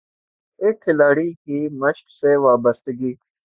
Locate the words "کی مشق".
1.35-2.05